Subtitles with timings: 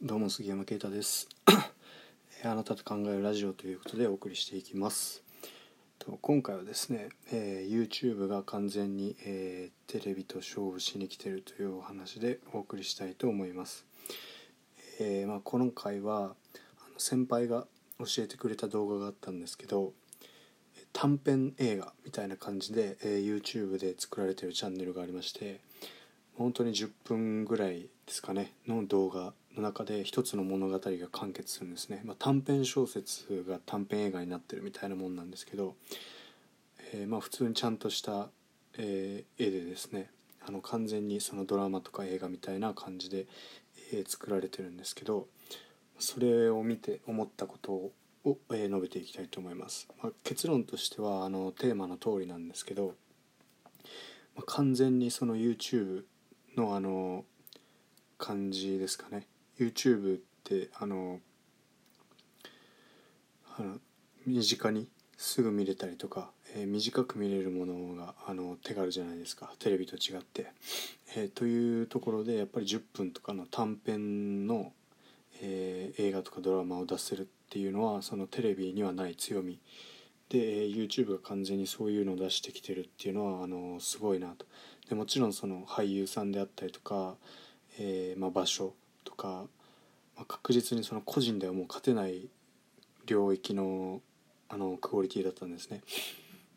[0.00, 1.28] どうも杉山啓太です。
[2.44, 5.24] あなたと考えるラジオということでお送りしていきます。
[6.20, 13.86] 今回はですね、えー、YouTube が完全に、えー、テレビと勝負しに来てるというお話でお送りしたいと思います、
[15.00, 16.34] えー、まあ、今回はあの
[16.98, 17.66] 先輩が
[17.98, 19.92] 教えてくれた動画があったんですけど
[20.92, 25.58] 短編映画みたいな感じで、え YouTube で作られてるチャンネルがありまして
[26.36, 30.80] 本当に10分ぐらいですかねの動画の中で一つの物語が
[31.12, 35.74] 完結するんですね、まあ、短編小説が短編映画になってるみたいなもんなんですけど、
[36.94, 38.28] えー、まあ普通にちゃんとした、
[38.78, 40.10] えー、絵でですね
[40.46, 43.26] あの完全にそのドラマとか映画みたいな感じで、
[43.92, 45.26] えー、作られてるんですけど
[45.98, 47.92] それを見て思ったことを
[48.24, 52.94] を、え述べていきたいと思います、まあ、結論としてはあのテーマの通りなんですけど、
[54.34, 56.02] まあ、完全にその YouTube
[56.56, 57.24] のあの
[58.18, 59.28] 感じですかね。
[59.58, 61.20] YouTube ってあの
[63.58, 63.78] あの
[64.26, 69.52] 身近にすぐ見れたりとか、えー、短く見れるものがあの手軽じゃないですか。
[69.58, 70.52] テレビと違って、
[71.16, 74.72] えー、というところでやっぱり10分とかの短編の、
[75.42, 79.58] えー、映画とかドラマを出せるっていうのはそのテレビにはない強み。
[80.28, 84.46] で、え YouTube が完全にそういうのを出してきてるっていうのはあのすごいなと。
[84.88, 87.16] でもちろんその俳優さんであったりとか、
[87.78, 89.46] えーまあ、場所とか、
[90.18, 92.28] まあ、確実にその個人ではもう勝てない
[93.06, 94.02] 領域の
[94.50, 95.82] あのクオリティだったんですね。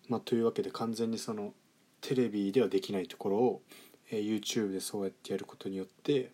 [0.07, 1.53] まあ、というわけで完全にその
[1.99, 3.61] テレビではできないところを、
[4.09, 6.31] えー、YouTube でそうやってやることによって、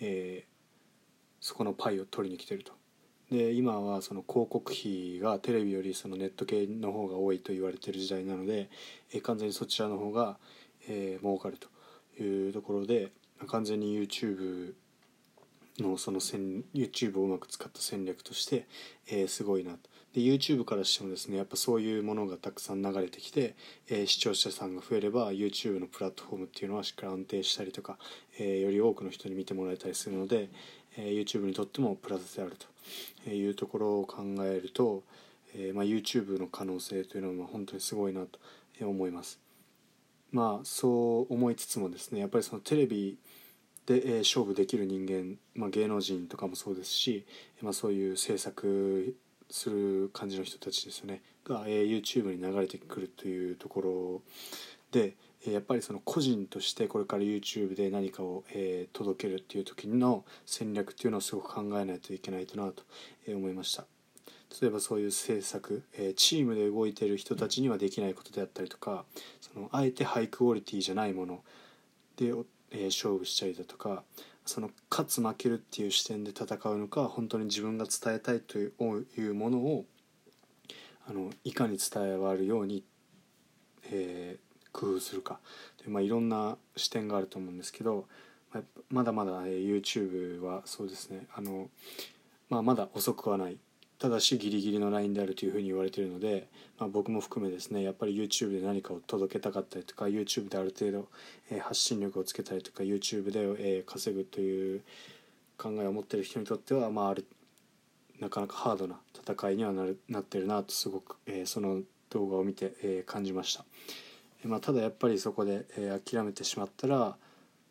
[0.00, 0.46] えー、
[1.40, 2.72] そこのパイを取りに来てると。
[3.30, 8.68] で今はその広告費がテレビよりそのネット系の方が多いと言われてる時代なので、
[9.12, 10.38] えー、完全にそちらの方が、
[10.88, 13.12] えー、儲かるというところで
[13.46, 14.74] 完全に YouTube
[15.78, 18.66] のその戦 YouTube をうまく使った戦略として、
[19.08, 19.78] えー、すごいなと。
[20.14, 23.56] で YouTube からしてもですねやっぱそういうものがたくさん流れてきて、
[23.88, 27.98] えー、視聴者さんが増えれば YouTube のプラットフォームっていうのはしっかり安定したりとか、
[28.38, 30.48] えー、より多くの人に見てもらえたりするので、
[30.96, 32.52] え YouTube にとってもプラスである
[33.24, 35.02] というところを考えると、
[35.56, 38.38] えまあ、YouTube の可能性というのはまあ本当にすごいなと
[38.80, 39.40] 思います。
[40.30, 43.18] まあそう思いつつもですねやっぱりそのテレビ
[43.86, 47.26] で、えー、勝負できる人間、まあ、芸能人とかもそうですし、
[47.62, 49.14] まあ、そういう制作
[49.50, 54.22] する感じの人たちですよねが、えー、YouTube に流れてくるというところ
[54.90, 55.14] で、
[55.46, 62.82] えー、やっぱりその個人としてこれから YouTube で何かを、えー、届けるっていう時の戦略っていうのをすごく考えないといけないとなと
[63.28, 63.84] 思いました。
[64.60, 69.04] 例えばそういう制作、えー、チームで動いてる人たちにはできないことであったりとか
[69.40, 71.42] そのあえてハイクオリティじゃないもの
[72.16, 72.32] で、
[72.74, 74.02] え、勝負したりだとか
[74.44, 79.84] その勝つ負けるっていう視点で戦うのか本当に自分が伝えたいというものを
[81.08, 82.84] あのいかに伝わるように、
[83.90, 85.38] えー、工夫するか。
[85.82, 88.06] で、まあ、いろんな視点があると思うんですけど
[88.90, 91.26] まだまだ、えー、YouTube はそうですね。
[91.34, 91.68] あの、
[92.48, 93.58] まあ、まだ遅くはない。
[93.98, 101.08] ただしギリギリのラインであるというふうに言われているので、まあ、僕も含めですねやっぱり YouTube で何かを届けたかったりとか YouTube である程度、
[101.50, 104.82] えー、発信力をつけたりとか YouTube で、えー、稼ぐという
[105.56, 107.24] 考えを持っている人にとっては、まあ、ある
[108.20, 113.64] なかなかハードな戦いにはなるなってるなとすごく、えー、その動画を見て、えー、感じました、
[114.42, 117.16] えーまあ、ただやっぱりそこで、え、諦めてしまったら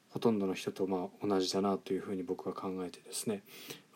[0.10, 3.42] ほとんどの人とまあ同じだなというふうに僕は考えてですね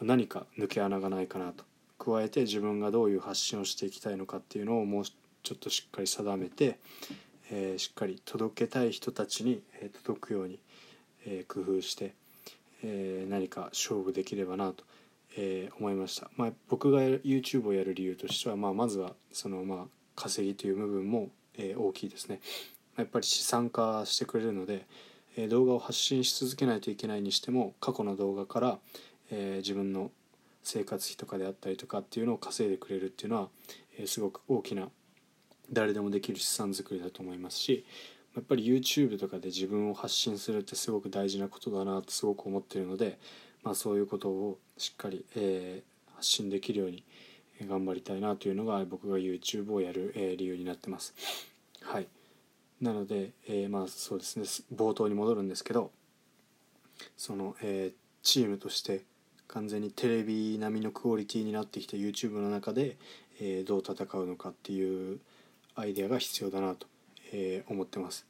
[0.01, 1.63] 何か抜け穴がないかなと。
[2.07, 6.79] 加えて自分がどういう発信をしていきたいのかっていうのをもうちょっとしっかり定めて、
[7.51, 9.61] えー、しっかり届けたい人たちに、
[10.03, 10.59] 届くように、
[11.25, 12.13] えー、工夫して、
[12.83, 14.85] えー、何か勝負できればなと、
[15.37, 19.85] え、思いました、まあ、僕が YouTube をやる理由としては、まあ、まずはその、まあ、
[20.15, 22.39] 稼ぎという部分も、え、大きいですね。
[22.97, 24.87] やっぱり資産化してくれるので、
[25.35, 28.79] えー、動画を発信し続けないといけないにしても過去の動画から、
[29.29, 30.11] え、自分の
[30.67, 33.47] 生活費とかであったりとかっていうのを稼いでくれるっていうのは、
[33.97, 34.89] えー、すごく大きな
[35.71, 37.85] 誰でもできる資産作りだと思いますし
[38.35, 43.17] やっぱり YouTube とかで自分を発信するってすごく大事なことだなとすごく思ってるので、
[43.63, 47.03] まあ、そういうことをしっかり、えー、発信できるように
[47.65, 51.15] 頑張りたいなというのが僕が YouTube をやる、えー、理由になってます。
[51.81, 52.07] はい
[52.81, 54.43] なので、えー、まあそうですね
[54.75, 55.91] 冒頭に戻るんですけど
[57.15, 59.03] その、えー、チームとして
[59.47, 62.97] 完全にテレビ並みのクオリティになってきた YouTube の中で、
[63.39, 65.19] えー、どう戦うのかっていう
[65.75, 66.87] アイデアが必要だなと、
[67.31, 68.25] えー、思ってます。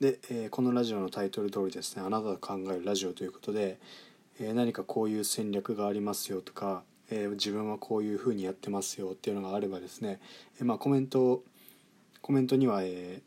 [0.00, 3.78] で、えー、このラジオのタイトル通りですね「あなたが考えるラジオ」ということで、
[4.38, 10.20] えー、何かこういう戦略がありますよとか、えー、自分はこういうふうにやってますよっていうのがあればですね、
[10.58, 11.42] えー、まあ、コメント
[12.22, 13.22] コメントには、え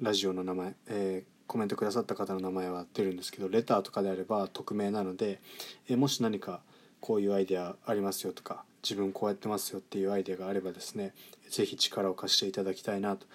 [0.00, 5.40] ラジオの名前、えコメントくださった方の名前は出るんですけどレターとかであれば匿名なので、
[5.88, 6.62] えもし何か
[7.00, 11.12] こういうアイデアありますよとか自分こうやってますよっていうアイデアがあればですね
[11.48, 13.26] 是非力を貸していただきたいなと、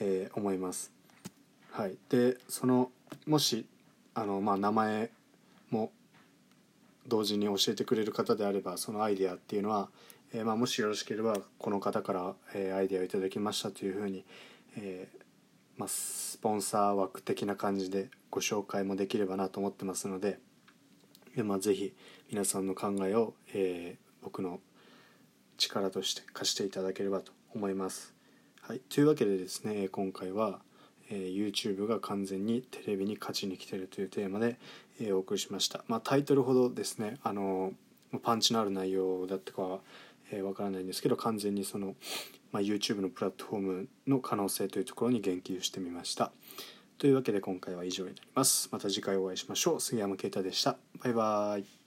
[0.00, 0.92] え思います。
[1.72, 2.92] はい、でその
[3.26, 3.66] もし
[4.14, 5.10] あの、まあ、名前
[5.70, 5.90] も
[7.06, 9.88] 同時に教えてくれる方であればそのアイデアっていうのは、
[10.32, 14.24] えー、まあ、もしよろしければこの方から、えー、アイデアをいただきましたというふうに、
[14.76, 15.18] えー、
[15.76, 20.38] まあ、スポンサー枠的な感じでご紹介もできればなと思ってますので、
[21.42, 21.92] まあ、ぜひ
[22.30, 24.60] 皆さんの考えを、え僕の
[25.58, 28.14] 力として貸していただければと思います。
[28.62, 30.60] はい、というわけでですね今回は
[31.10, 34.56] 「えー、YouTube が完全にテレビに勝ちに来てるというテーマで、
[35.00, 37.74] えー、お送りしました、まあ、タイトルほどですねあの
[38.22, 39.80] パンチのある内容だったかは
[40.30, 41.94] えー、からないんですけど完全にその、
[42.52, 46.32] まあ、YouTube のプラットフォームの可能性というところに言及してみました。
[46.98, 48.68] というわけで今回は以上になります。
[48.70, 49.80] また次回お会いしましょう。
[49.80, 50.76] 杉山啓太でした。
[51.02, 51.83] バイバーイ。